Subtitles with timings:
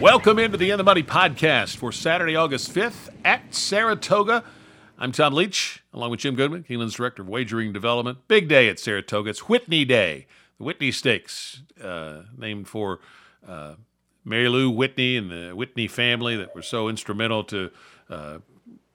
[0.00, 4.42] Welcome into the In the Money podcast for Saturday, August 5th at Saratoga.
[4.98, 8.16] I'm Tom Leach, along with Jim Goodman, Keeneland's Director of Wagering Development.
[8.26, 9.28] Big day at Saratoga.
[9.28, 10.26] It's Whitney Day,
[10.56, 13.00] the Whitney Stakes, uh, named for
[13.46, 13.74] uh,
[14.24, 17.70] Mary Lou Whitney and the Whitney family that were so instrumental to
[18.08, 18.38] uh,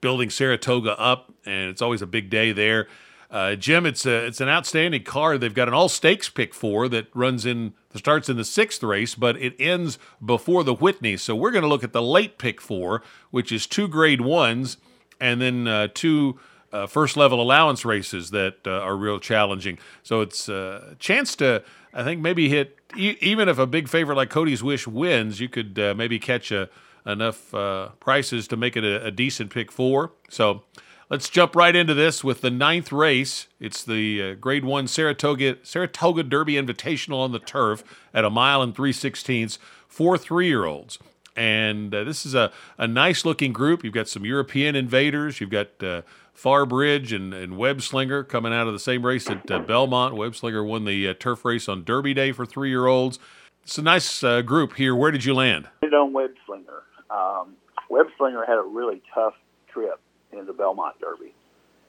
[0.00, 1.32] building Saratoga up.
[1.44, 2.88] And it's always a big day there.
[3.30, 5.40] Uh, Jim, it's a it's an outstanding card.
[5.40, 9.14] They've got an all stakes pick four that runs in starts in the sixth race,
[9.14, 11.16] but it ends before the Whitney.
[11.16, 14.76] So we're going to look at the late pick four, which is two grade ones,
[15.20, 16.38] and then uh, two
[16.72, 19.78] uh, first level allowance races that uh, are real challenging.
[20.02, 24.16] So it's a chance to I think maybe hit e- even if a big favorite
[24.16, 26.68] like Cody's Wish wins, you could uh, maybe catch a,
[27.04, 30.12] enough uh, prices to make it a, a decent pick four.
[30.30, 30.62] So.
[31.08, 33.46] Let's jump right into this with the ninth race.
[33.60, 38.60] It's the uh, Grade One Saratoga Saratoga Derby Invitational on the turf at a mile
[38.60, 40.98] and three sixteenths for three-year-olds.
[41.36, 43.84] And uh, this is a, a nice looking group.
[43.84, 45.40] You've got some European invaders.
[45.40, 46.02] You've got uh,
[46.34, 50.14] Far Bridge and, and Webslinger coming out of the same race at uh, Belmont.
[50.14, 53.20] Webslinger won the uh, turf race on Derby Day for three year olds.
[53.62, 54.96] It's a nice uh, group here.
[54.96, 55.68] Where did you land?
[55.84, 56.82] On Web Slinger.
[57.10, 57.54] Um,
[57.90, 59.34] Webslinger had a really tough
[59.72, 60.00] trip
[60.38, 61.34] in the Belmont Derby.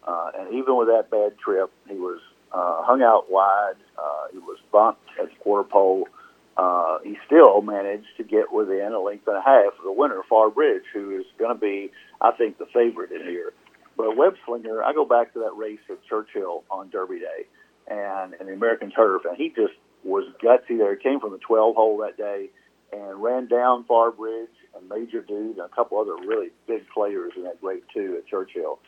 [0.05, 2.19] Uh, and even with that bad trip, he was
[2.51, 3.75] uh, hung out wide.
[3.97, 6.07] Uh, he was bumped at the quarter pole.
[6.55, 10.21] Uh, he still managed to get within a length and a half of the winner,
[10.27, 13.53] Far Bridge, who is going to be, I think, the favorite in here.
[13.95, 17.45] But Webslinger, I go back to that race at Churchill on Derby Day
[17.87, 20.95] and in the American Turf, and he just was gutsy there.
[20.95, 22.49] He came from the 12 hole that day
[22.91, 27.33] and ran down Far Bridge and Major Dude and a couple other really big players
[27.35, 28.79] in that grade two at Churchill.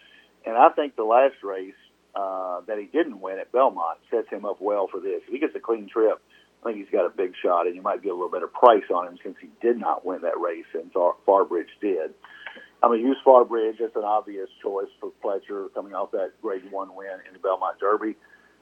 [0.45, 1.73] And I think the last race
[2.15, 5.21] uh, that he didn't win at Belmont sets him up well for this.
[5.27, 6.21] If he gets a clean trip,
[6.61, 8.83] I think he's got a big shot, and you might get a little better price
[8.93, 12.11] on him since he did not win that race and Far- Farbridge did.
[12.81, 16.31] I'm going to use Far Bridge as an obvious choice for Pletcher coming off that
[16.41, 18.15] grade one win in the Belmont Derby.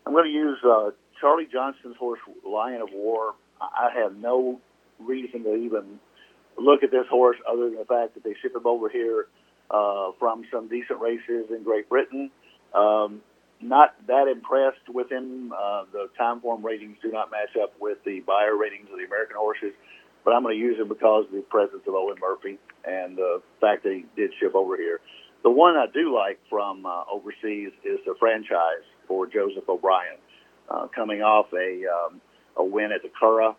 [0.06, 3.36] I'm going to use uh, Charlie Johnston's horse, Lion of War.
[3.62, 4.60] I have no
[5.00, 6.00] reason to even
[6.58, 9.28] look at this horse other than the fact that they ship him over here
[9.70, 12.32] uh, from some decent races in Great Britain.
[12.74, 13.22] Um,
[13.62, 15.52] not that impressed with him.
[15.52, 19.36] Uh, the Timeform ratings do not match up with the Beyer ratings of the American
[19.38, 19.74] horses,
[20.24, 23.42] but I'm going to use him because of the presence of Owen Murphy and the
[23.60, 25.00] fact that he did ship over here.
[25.44, 30.18] The one I do like from uh, overseas is the franchise for Joseph O'Brien,
[30.70, 32.22] uh, coming off a um,
[32.58, 33.56] a win at the Curragh,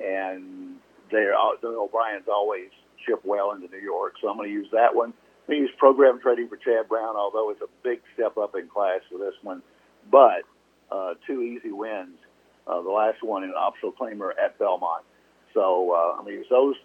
[0.00, 0.76] and
[1.10, 2.70] they're the O'Brien's always
[3.06, 5.10] ship well into New York, so I'm going to use that one.
[5.10, 8.54] I'm going to use program trading for Chad Brown, although it's a big step up
[8.54, 9.62] in class for this one,
[10.10, 10.42] but
[10.92, 12.18] uh, two easy wins.
[12.66, 15.02] Uh, the last one in optional claimer at Belmont.
[15.54, 16.76] So uh, I'm going to use those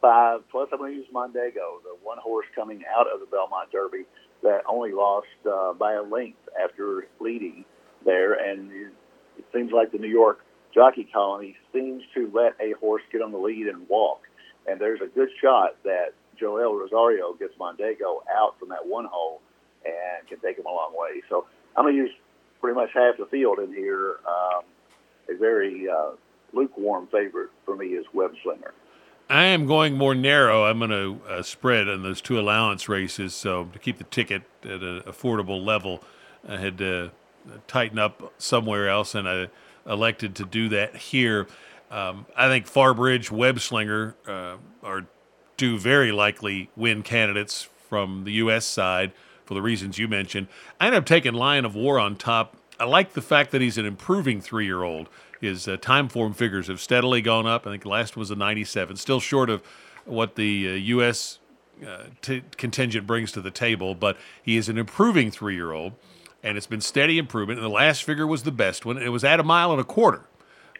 [0.00, 0.40] five.
[0.50, 4.04] Plus, I'm going to use Mondego, the one horse coming out of the Belmont Derby
[4.42, 7.64] that only lost uh, by a length after leading
[8.04, 8.70] there, and
[9.38, 10.40] it seems like the New York
[10.74, 14.22] jockey colony seems to let a horse get on the lead and walk.
[14.66, 19.40] And there's a good shot that Joel Rosario gets Mondego out from that one hole
[19.84, 21.22] and can take him a long way.
[21.28, 22.10] So I'm going to use
[22.60, 24.16] pretty much half the field in here.
[24.26, 24.62] Um,
[25.28, 26.10] a very uh,
[26.52, 28.72] lukewarm favorite for me is Web Slinger.
[29.28, 30.64] I am going more narrow.
[30.64, 33.32] I'm going to uh, spread on those two allowance races.
[33.32, 36.02] So to keep the ticket at an affordable level,
[36.48, 37.12] I had to
[37.68, 39.48] tighten up somewhere else, and I
[39.86, 41.46] elected to do that here.
[41.90, 45.06] Um, I think Far Bridge, Webslinger uh, are
[45.56, 48.64] two very likely win candidates from the U.S.
[48.64, 49.12] side
[49.44, 50.46] for the reasons you mentioned.
[50.80, 52.56] I end up taking Lion of War on top.
[52.78, 55.08] I like the fact that he's an improving three year old.
[55.40, 57.66] His uh, Timeform figures have steadily gone up.
[57.66, 59.62] I think last was a 97, still short of
[60.04, 61.38] what the uh, U.S.
[61.84, 65.94] Uh, t- contingent brings to the table, but he is an improving three year old
[66.42, 67.58] and it's been steady improvement.
[67.58, 68.98] And the last figure was the best one.
[68.98, 70.24] It was at a mile and a quarter.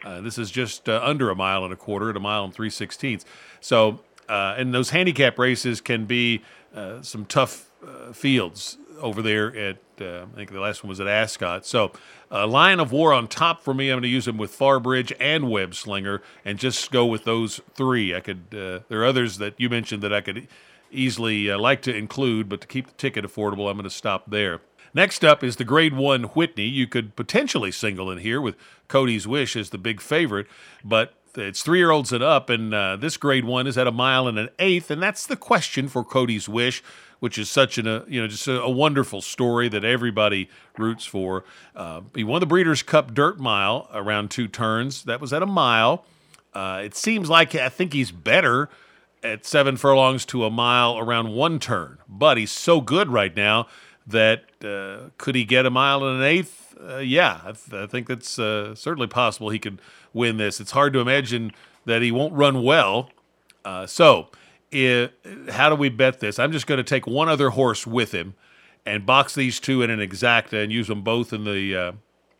[0.03, 2.53] Uh, this is just uh, under a mile and a quarter at a mile and
[2.53, 3.25] three sixteenths.
[3.59, 6.41] So, uh, and those handicap races can be
[6.75, 10.99] uh, some tough uh, fields over there at, uh, I think the last one was
[10.99, 11.65] at Ascot.
[11.65, 11.91] So,
[12.31, 13.89] Lion of War on top for me.
[13.89, 17.61] I'm going to use them with Far Bridge and Webslinger and just go with those
[17.73, 18.15] three.
[18.15, 20.47] I could, there are others that you mentioned that I could
[20.91, 24.61] easily like to include, but to keep the ticket affordable, I'm going to stop there.
[24.93, 26.65] Next up is the Grade 1 Whitney.
[26.65, 28.55] You could potentially single in here with
[28.87, 30.47] Cody's Wish as the big favorite,
[30.83, 33.91] but it's three year olds and up, and uh, this Grade 1 is at a
[33.91, 36.83] mile and an eighth, and that's the question for Cody's Wish,
[37.19, 41.05] which is such an, a, you know, just a, a wonderful story that everybody roots
[41.05, 41.45] for.
[41.75, 45.03] Uh, he won the Breeders' Cup Dirt Mile around two turns.
[45.03, 46.05] That was at a mile.
[46.53, 48.69] Uh, it seems like I think he's better
[49.23, 51.99] at seven furlongs to a mile around one turn.
[52.09, 53.67] But he's so good right now
[54.07, 56.75] that uh, could he get a mile and an eighth?
[56.79, 59.81] Uh, yeah, I, th- I, think that's uh, certainly possible he could
[60.13, 60.59] win this.
[60.59, 61.51] It's hard to imagine
[61.85, 63.09] that he won't run well.
[63.63, 64.29] Uh, so,
[64.71, 65.13] it,
[65.49, 66.39] how do we bet this?
[66.39, 68.33] I'm just going to take one other horse with him
[68.85, 71.91] and box these two in an exacta and use them both in the uh,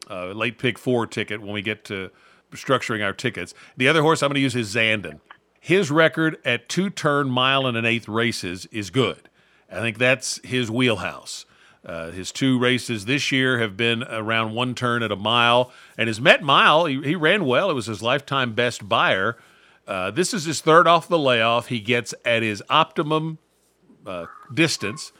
[0.10, 2.10] uh, late pick four ticket when we get to
[2.52, 3.54] structuring our tickets.
[3.78, 5.20] The other horse I'm going to use is Zandon.
[5.60, 9.30] His record at two turn mile and an eighth races is good.
[9.72, 11.46] I think that's his wheelhouse.
[11.84, 16.08] Uh, his two races this year have been around one turn at a mile, and
[16.08, 17.72] his Met Mile, he, he ran well.
[17.72, 19.38] It was his lifetime best Beyer.
[19.88, 21.68] Uh, this is his third off the layoff.
[21.68, 23.40] He gets at his optimum
[24.06, 25.12] uh, distance.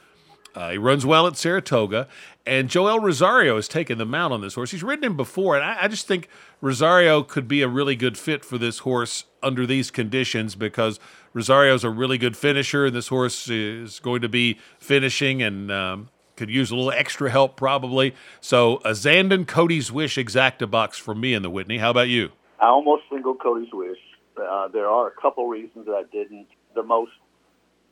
[0.54, 2.06] Uh, he runs well at Saratoga,
[2.44, 4.70] and Joel Rosario has taken the mount on this horse.
[4.70, 6.28] He's ridden him before, and I, I, just think
[6.60, 11.00] Rosario could be a really good fit for this horse under these conditions because
[11.32, 16.10] Rosario's a really good finisher, and this horse is going to be finishing and um,
[16.36, 18.14] could use a little extra help probably.
[18.40, 21.78] So a Zandon Cody's Wish exacta box for me in the Whitney.
[21.78, 22.32] How about you?
[22.60, 23.98] I almost single Cody's Wish.
[24.36, 26.46] Uh, there are a couple reasons that I didn't.
[26.74, 27.12] The most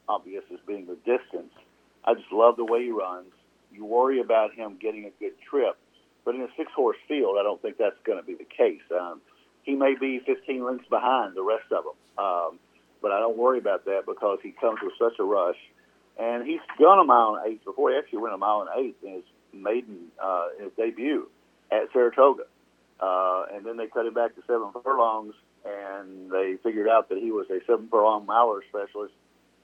[0.09, 1.53] obvious is being the distance.
[2.05, 3.31] I just love the way he runs.
[3.73, 5.77] You worry about him getting a good trip,
[6.25, 8.81] but in a six horse field, I don't think that's going to be the case.
[8.99, 9.21] Um,
[9.63, 12.59] he may be 15 lengths behind the rest of them, um,
[13.03, 15.57] but I don't worry about that because he comes with such a rush.
[16.21, 18.97] And he's gone a mile and eight before he actually went a mile and eight
[19.03, 21.29] in his maiden uh, his debut
[21.73, 22.45] at Saratoga.
[23.01, 25.35] Uh, and then they cut him back to seven furlongs,
[25.65, 29.15] and they figured out that he was a seven furlong miler specialist.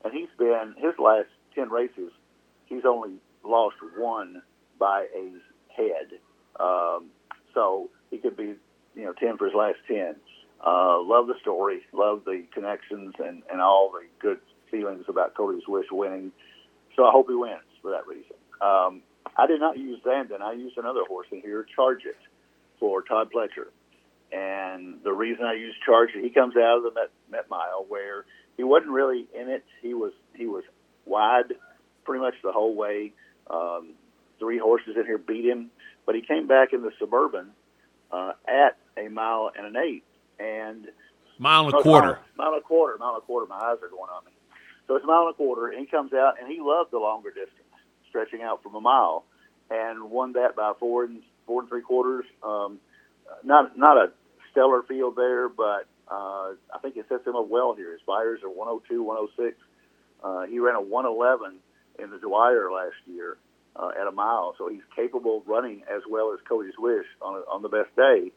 [0.03, 2.11] And he's been his last ten races
[2.67, 3.15] he's only
[3.45, 4.43] lost one
[4.79, 5.33] by a
[5.75, 6.19] head.
[6.61, 7.07] Um,
[7.55, 8.55] so he could be,
[8.95, 10.17] you know, 10 for his last 10.
[10.65, 14.39] Uh, love the story, love the connections and, and all the good
[14.71, 16.33] feelings about Cody's Wish winning.
[16.97, 18.37] So I hope he wins for that reason.
[18.61, 19.03] Um,
[19.37, 20.41] I did not use Zandon.
[20.41, 22.17] I used another horse in here, Charge It,
[22.81, 23.69] for Todd Pletcher.
[24.33, 27.85] And the reason I used Charge It, he comes out of the Met, Met Mile
[27.89, 28.25] where
[28.57, 29.65] he wasn't really in it.
[29.83, 30.65] He was he was
[31.05, 31.55] wide
[32.05, 33.13] pretty much the whole way.
[33.49, 33.91] Um,
[34.39, 35.71] three horses in here beat him,
[36.05, 37.51] but he came back in the suburban
[38.11, 40.05] uh, at a mile and an eighth,
[40.41, 40.89] and
[41.39, 43.47] mile and a quarter, mile, mile and a quarter, mile and a quarter.
[43.47, 44.33] My eyes are going on me.
[44.87, 46.99] So it's a mile and a quarter, and he comes out, and he loved the
[46.99, 47.75] longer distance,
[48.09, 49.25] stretching out from a mile,
[49.71, 52.25] and won that by four and four and three quarters.
[52.43, 52.79] Um,
[53.45, 54.13] not not a
[54.53, 57.93] stellar field there, but uh, I think it sets him up well here.
[57.93, 59.57] His Beyers are 102, 106.
[60.23, 61.59] Uh, he ran a 111
[61.99, 63.37] in the Dwyer last year
[63.75, 67.43] uh, at a mile, so he's capable of running as well as Cody's Wish on
[67.51, 68.31] on the best day.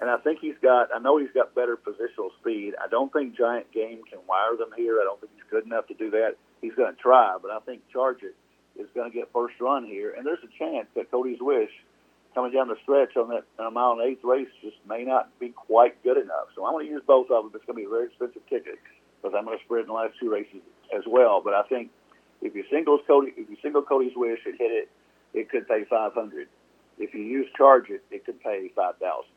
[0.00, 0.88] And I think he's got.
[0.94, 2.74] I know he's got better positional speed.
[2.82, 5.00] I don't think Giant Game can wire them here.
[5.00, 6.36] I don't think he's good enough to do that.
[6.60, 8.34] He's going to try, but I think Charge It
[8.78, 11.70] is going to get first run here, and there's a chance that Cody's Wish
[12.34, 15.48] coming down the stretch on that a mile and eighth race just may not be
[15.48, 16.52] quite good enough.
[16.54, 17.52] So I'm going to use both of them.
[17.54, 18.76] It's going to be a very expensive ticket
[19.16, 20.60] because I'm going to spread in the last two races
[20.94, 21.40] as well.
[21.42, 21.90] But I think
[22.42, 24.90] if you singles Cody, if you single Cody's wish and hit it,
[25.32, 26.48] it could pay five hundred.
[26.98, 29.32] If you use charge it, it could pay five thousand.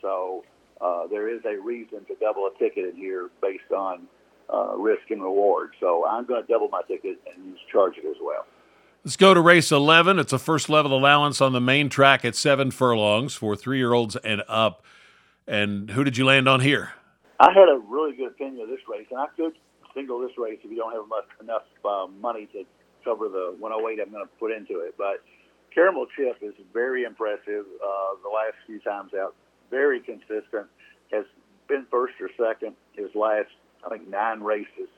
[0.00, 0.44] So
[0.80, 4.06] uh, there is a reason to double a ticket in here based on
[4.52, 5.70] uh, risk and reward.
[5.80, 8.46] So I'm going to double my ticket and use charge it as well.
[9.04, 10.18] Let's go to race 11.
[10.18, 13.92] It's a first level allowance on the main track at seven furlongs for three year
[13.92, 14.84] olds and up.
[15.46, 16.92] And who did you land on here?
[17.40, 19.54] I had a really good opinion of this race, and I could
[19.94, 22.64] single this race if you don't have much, enough uh, money to
[23.02, 24.94] cover the 108 I'm going to put into it.
[24.98, 25.24] But
[25.74, 29.34] Caramel Chip is very impressive uh, the last few times out.
[29.70, 30.66] Very consistent.
[31.12, 31.24] Has
[31.68, 33.50] been first or second his last,
[33.84, 34.88] I think, nine races.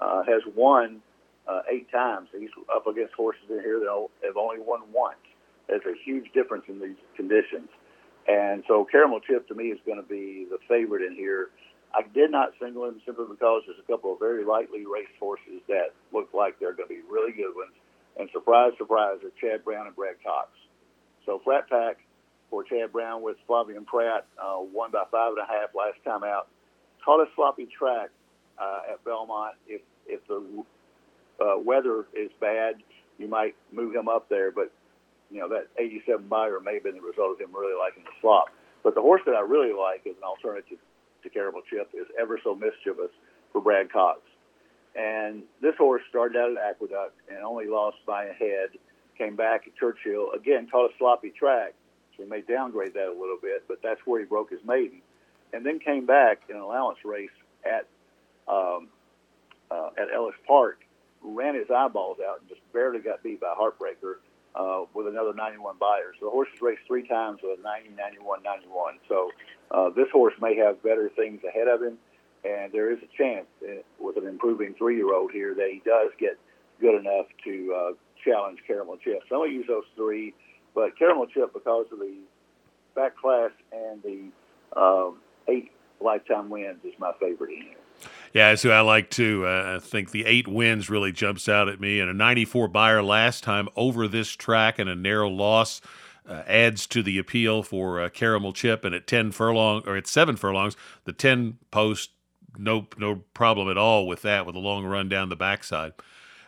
[0.00, 1.00] Uh, has won
[1.46, 2.28] uh, eight times.
[2.36, 5.16] He's up against horses in here that have only won once.
[5.68, 7.68] There's a huge difference in these conditions.
[8.26, 11.50] And so Caramel Chip to me is going to be the favorite in here.
[11.94, 15.62] I did not single him simply because there's a couple of very lightly raced horses
[15.68, 17.72] that look like they're going to be really good ones.
[18.18, 20.48] And surprise, surprise, they're Chad Brown and Brad Cox.
[21.26, 21.98] So Frat Pack
[22.50, 26.24] for Chad Brown with Flavien Prat, uh, won by five and a half last time
[26.24, 26.48] out.
[27.06, 28.10] A sloppy track
[28.58, 29.54] uh, at Belmont.
[29.68, 30.42] If if the
[31.40, 32.76] uh, weather is bad,
[33.18, 34.50] you might move him up there.
[34.50, 34.72] But
[35.30, 38.10] you know that 87 Beyer may have been the result of him really liking the
[38.20, 38.46] slop.
[38.82, 40.78] But the horse that I really like is an alternative
[41.22, 43.10] to Caramel Chip is ever so mischievous
[43.52, 44.20] for Brad Cox.
[44.94, 48.70] And this horse started out at Aqueduct and only lost by a head,
[49.18, 51.74] came back at Churchill, again, caught a sloppy track,
[52.16, 55.00] he may downgrade that a little bit, but that's where he broke his maiden.
[55.52, 57.30] And then came back in an allowance race
[57.64, 57.86] at
[58.48, 58.88] um,
[59.70, 60.84] uh, at Ellis Park
[61.24, 64.16] ran his eyeballs out and just barely got beat by Heartbreaker
[64.54, 66.12] uh, with another 91 Beyer.
[66.20, 68.98] So the horse has raced three times with a 90, 91, 91.
[69.08, 69.30] So
[69.70, 71.98] uh, this horse may have better things ahead of him,
[72.44, 76.38] and there is a chance uh, with an improving three-year-old here that he does get
[76.80, 77.92] good enough to uh,
[78.22, 79.22] challenge Caramel Chip.
[79.28, 80.34] So I'm going to use those three,
[80.74, 82.16] but Caramel Chip, because of the
[82.94, 87.76] back class and the um, eight lifetime wins, is my favorite in here.
[88.32, 89.46] Yeah, that's who I like too.
[89.46, 93.02] Uh, I think the eight wins really jumps out at me, and a 94 Beyer
[93.02, 95.80] last time over this track and a narrow loss.
[96.26, 100.06] Uh, adds to the appeal for uh, Caramel Chip, and at ten furlong or at
[100.06, 102.12] seven furlongs, the ten post,
[102.56, 105.92] no no problem at all with that, with a long run down the backside.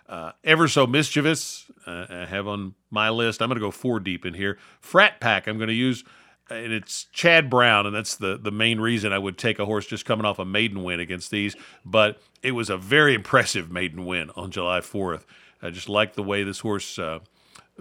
[0.09, 3.43] Uh, ever so mischievous, uh, I have on my list.
[3.43, 4.59] I'm going to go four deep in here.
[4.81, 6.05] Frat Pack, I'm going to use
[6.49, 9.87] and it's Chad Brown, and that's the the main reason I would take a horse
[9.87, 11.57] just coming off a maiden win against these.
[11.85, 15.25] But it was a very impressive maiden win on July 4th.
[15.63, 17.21] I just like the way this horse uh,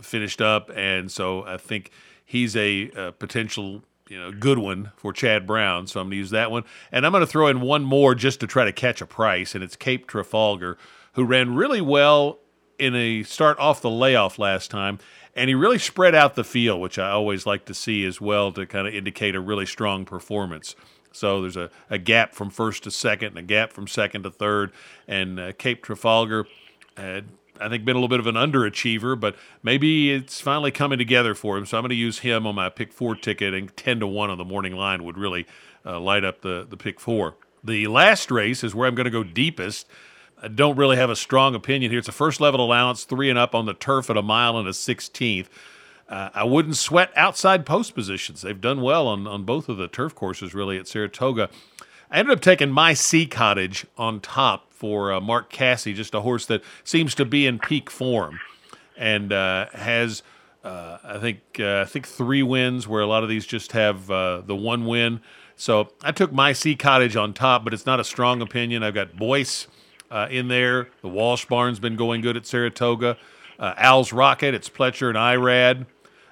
[0.02, 1.92] finished up, and so I think
[2.26, 5.88] he's a, a, potential you know good one for Chad Brown.
[5.88, 8.16] So I'm going to use that one, and I'm going to throw in one more
[8.16, 10.78] just to try to catch a price, and it's Cape Trafalgar,
[11.16, 12.40] who ran really well
[12.78, 15.00] in a start off the layoff last time
[15.36, 18.52] and he really spread out the field, which I always like to see as well
[18.54, 20.76] to kind of indicate a really strong performance.
[21.12, 24.32] So there's a, a gap from first to second and a gap from second to
[24.32, 24.72] third.
[25.08, 26.46] And uh, Cape Trafalgar
[26.96, 27.26] had,
[27.60, 31.36] I think, been a little bit of an underachiever, but maybe it's finally coming together
[31.36, 31.66] for him.
[31.66, 34.30] So I'm going to use him on my pick four ticket, and 10 to 1
[34.30, 35.46] on the morning line would really
[35.86, 37.36] uh, light up the, the pick four.
[37.64, 39.88] The last race is where I'm going to go deepest.
[40.48, 42.00] Don't really have a strong opinion here.
[42.00, 44.68] It's a first level allowance, three and up on the turf at a mile and
[44.68, 45.48] a 16th.
[46.08, 48.42] Uh, I wouldn't sweat outside post positions.
[48.42, 51.50] They've done well on, on both of the turf courses, really, at Saratoga.
[52.12, 56.22] I ended up taking my Sea Cottage on top for uh, Mark Casse, just a
[56.22, 58.40] horse that seems to be in peak form
[58.96, 60.22] and uh, has,
[60.64, 64.12] uh, I think, uh, I think three wins where a lot of these just have
[64.12, 65.22] uh, the one win.
[65.56, 68.84] So I took my Sea Cottage on top, but it's not a strong opinion.
[68.84, 69.68] I've got Boyce
[70.12, 70.90] uh, in there.
[71.02, 73.18] The Walsh Barn's been going good at Saratoga.
[73.58, 75.86] Uh, Al's Rocket, it's Pletcher and Irad.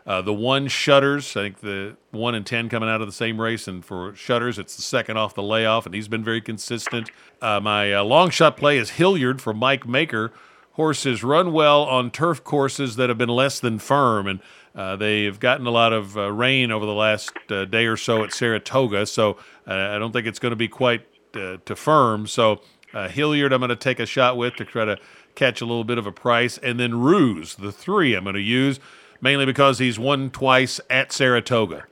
[0.05, 3.39] Uh, the one Shutters, I think the one and ten coming out of the same
[3.39, 7.09] race, and for Shutters, it's the second off the layoff, and he's been very consistent.
[7.41, 10.33] Uh, my uh, long shot play is Hilliard for Mike Maker.
[10.73, 14.41] Horses run well on turf courses that have been less than firm, and
[14.75, 19.05] uh, they've gotten a lot of rain over the last day or so at Saratoga,
[19.05, 22.27] so I don't think it's going to be quite to firm.
[22.27, 22.59] So
[22.93, 24.97] uh, Hilliard, I'm going to take a shot with to try to
[25.35, 26.57] catch a little bit of a price.
[26.59, 28.79] And then Ruse, the three I'm going to use,
[29.21, 31.85] mainly because he's won twice at Saratoga.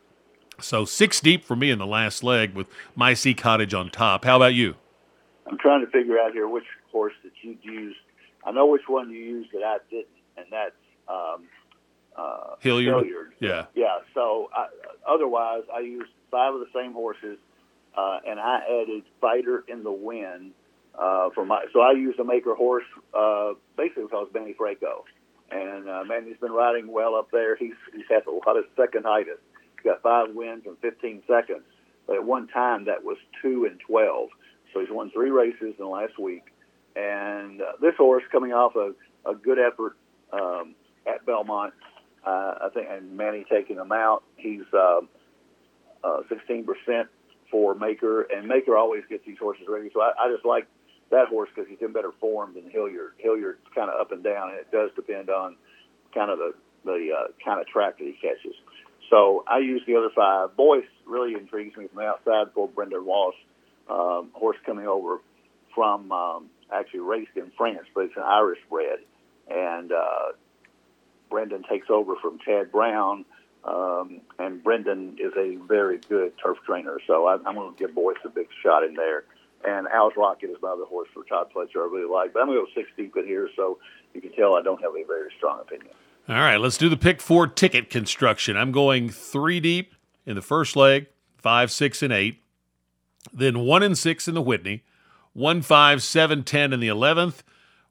[0.59, 4.25] So six deep for me in the last leg with my Sea Cottage on top.
[4.25, 4.75] How about you?
[5.47, 7.97] I'm trying to figure out here which horse that you used.
[8.45, 10.75] I know which one you used that I didn't, and that's
[11.07, 11.43] um,
[12.15, 13.05] uh, Hilliard.
[13.05, 13.33] Hilliard.
[13.39, 13.65] Yeah.
[13.75, 13.99] Yeah.
[14.13, 14.67] So I,
[15.07, 17.37] otherwise, I used five of the same horses,
[17.97, 20.51] uh, and I added Fighter in the Wind
[20.97, 25.05] uh, for my so I use a maker horse uh, basically because Manny Franco,
[25.49, 27.55] and uh, man, he's been riding well up there.
[27.55, 29.41] He's he's had the hottest second highest.
[29.75, 31.63] He's got five wins in 15 seconds,
[32.07, 34.29] but at one time that was two and 12.
[34.73, 36.45] So he's won three races in the last week,
[36.95, 38.93] and uh, this horse coming off a,
[39.29, 39.97] a good effort
[40.31, 41.73] um, at Belmont,
[42.25, 44.23] uh, I think, and Manny taking him out.
[44.37, 45.01] He's uh,
[46.03, 46.65] uh, 16%
[47.49, 49.89] for Maker, and Maker always gets these horses ready.
[49.93, 50.67] So I, I just like
[51.11, 53.13] that horse because he's in better form than Hilliard.
[53.17, 55.55] Hilliard's kind of up and down, and it does depend on
[56.13, 56.53] kind of the
[56.83, 58.55] the uh, kind of track that he catches.
[59.09, 60.55] So I use the other five.
[60.55, 63.35] Boyce really intrigues me from the outside for Brendan Walsh,
[63.89, 65.19] um, horse coming over
[65.75, 68.99] from um, actually raced in France, but it's an Irish bred,
[69.49, 70.31] and uh,
[71.29, 73.25] Brendan takes over from Chad Brown.
[73.63, 77.93] Um, and Brendan is a very good turf trainer, so I, I'm going to give
[77.93, 79.23] Boyce a big shot in there.
[79.65, 82.33] And Al's Rocket is my other horse for Todd Pletcher I really like.
[82.33, 83.77] But I'm going to go six deep in here, so
[84.13, 85.93] you can tell I don't have a very strong opinion.
[86.29, 88.55] All right, let's do the pick four ticket construction.
[88.55, 92.41] I'm going three deep in the first leg, five, six, and eight.
[93.33, 94.83] Then one and six in the Whitney,
[95.33, 97.41] one, five, seven, ten in the 11th,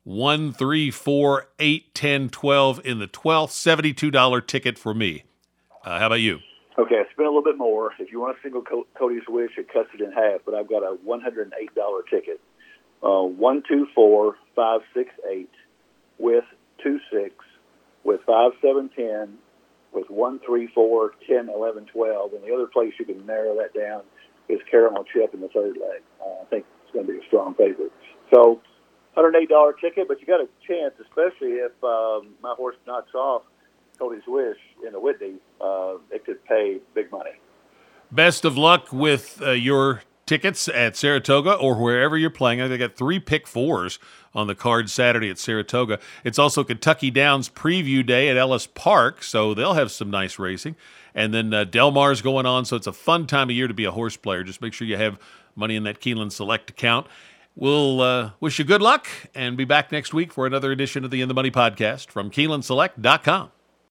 [0.05, 3.50] one, three, four, eight, ten, twelve in the 12th.
[3.50, 5.25] $72 ticket for me.
[5.85, 6.41] Uh, how about you?
[6.81, 7.93] Okay, I spent a little bit more.
[7.99, 8.63] If you want a single
[8.99, 11.53] Cody's Wish, it cuts it in half, but I've got a $108
[12.09, 12.41] ticket.
[13.03, 15.51] Uh, one, two, four, five, six, eight,
[16.19, 16.45] with
[16.83, 17.35] two, six,
[18.03, 19.37] with five, seven, ten,
[19.93, 23.75] with one, three, four, ten, eleven, twelve, and the other place you can narrow that
[23.79, 24.03] down
[24.49, 26.01] is Caramel Chip in the third leg.
[26.21, 27.93] Uh, I think it's going to be a strong favorite.
[28.35, 28.61] So
[29.15, 33.15] hundred eight dollar ticket, but you got a chance, especially if um, my horse knocks
[33.15, 33.43] off
[33.99, 35.40] Cody's Wish in the Whitney.
[36.61, 37.31] Pay big money.
[38.11, 42.59] Best of luck with uh, your tickets at Saratoga or wherever you're playing.
[42.69, 43.99] They got three pick fours
[44.35, 45.99] on the card Saturday at Saratoga.
[46.23, 50.76] It's also Kentucky Downs preview day at Ellis Park, so they'll have some nice racing.
[51.14, 53.75] And then uh, Del Mar's going on, so it's a fun time of year to
[53.75, 54.45] be a horse player.
[54.45, 55.19] Just make sure you have
[55.57, 57.09] money in that Keeneland Select account.
[57.57, 61.11] We'll uh, wish you good luck and be back next week for another edition of
[61.11, 63.50] the In the Money podcast from KeenelandSelect.com.